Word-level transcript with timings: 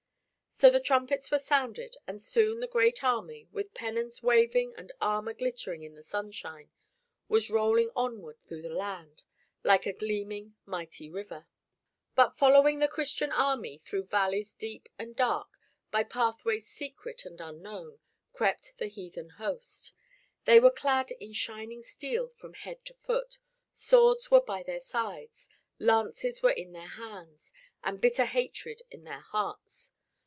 So 0.53 0.69
the 0.69 0.79
trumpets 0.79 1.31
were 1.31 1.39
sounded, 1.39 1.95
and 2.05 2.21
soon 2.21 2.59
the 2.59 2.67
great 2.67 3.03
army, 3.03 3.47
with 3.51 3.73
pennons 3.73 4.21
waving 4.21 4.75
and 4.77 4.91
armor 5.01 5.33
glittering 5.33 5.81
in 5.81 5.95
the 5.95 6.03
sunshine, 6.03 6.69
was 7.27 7.49
rolling 7.49 7.89
onward 7.95 8.39
through 8.43 8.61
the 8.61 8.69
land, 8.69 9.23
like 9.63 9.87
a 9.87 9.93
gleaming 9.93 10.53
mighty 10.67 11.09
river. 11.09 11.47
But 12.13 12.37
following 12.37 12.77
the 12.77 12.87
Christian 12.87 13.31
army, 13.31 13.79
through 13.83 14.03
valleys 14.03 14.53
deep 14.53 14.87
and 14.99 15.15
dark, 15.15 15.47
by 15.89 16.03
pathways 16.03 16.67
secret 16.67 17.25
and 17.25 17.41
unknown, 17.41 17.97
crept 18.31 18.73
the 18.77 18.85
heathen 18.85 19.29
host. 19.29 19.93
They 20.45 20.59
were 20.59 20.69
clad 20.69 21.09
in 21.09 21.33
shining 21.33 21.81
steel 21.81 22.27
from 22.37 22.53
head 22.53 22.85
to 22.85 22.93
foot, 22.93 23.39
swords 23.73 24.29
were 24.29 24.41
by 24.41 24.61
their 24.61 24.79
sides, 24.79 25.49
lances 25.79 26.43
were 26.43 26.51
in 26.51 26.71
their 26.71 26.89
hands, 26.89 27.51
and 27.83 27.99
bitter 27.99 28.25
hatred 28.25 28.83
in 28.91 29.05
their 29.05 29.21
hearts. 29.21 29.89